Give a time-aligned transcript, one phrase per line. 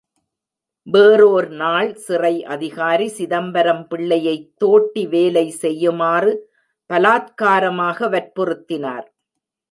[0.87, 6.31] வேறோர் நாள் சிறை அதிகாரி, சிதம்பரம் பிள்ளையைத் தோட்டி வேலை செய்யுமாறு
[6.89, 9.05] பலாத்காரமாக வற்புறுத்தினார்.